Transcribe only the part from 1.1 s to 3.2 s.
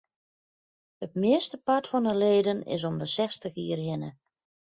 meastepart fan de leden is om de